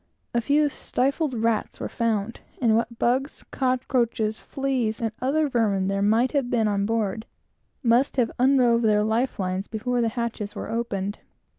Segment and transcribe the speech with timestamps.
[0.33, 6.01] A few stifled rats were found; and what bugs, cockroaches, fleas, and other vermin, there
[6.01, 7.27] might have been on board,
[7.83, 11.19] must have unrove their life lines before the hatches were opened.